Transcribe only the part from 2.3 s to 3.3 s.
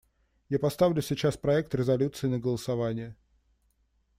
голосование.